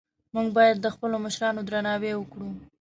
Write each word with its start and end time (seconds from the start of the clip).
موږ 0.33 0.47
باید 0.57 0.77
د 0.81 0.87
خپلو 0.95 1.15
مشرانو 1.25 1.61
درناوی 1.67 2.13
وکړو 2.15 2.49